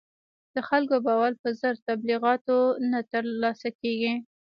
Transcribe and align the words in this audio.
د 0.55 0.57
خلکو 0.69 0.95
باور 1.05 1.31
په 1.41 1.49
زر 1.59 1.75
تبلیغاتو 1.87 2.57
نه 2.91 2.99
تر 3.11 3.23
لاسه 3.41 3.69
کېږي. 3.81 4.13